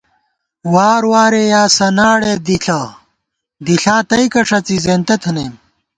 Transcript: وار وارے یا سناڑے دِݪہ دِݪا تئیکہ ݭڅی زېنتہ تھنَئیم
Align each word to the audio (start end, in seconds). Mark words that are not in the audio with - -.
وار 0.73 1.03
وارے 1.11 1.43
یا 1.53 1.63
سناڑے 1.77 2.33
دِݪہ 2.45 2.81
دِݪا 3.65 3.95
تئیکہ 4.09 4.41
ݭڅی 4.47 4.77
زېنتہ 4.85 5.15
تھنَئیم 5.21 5.53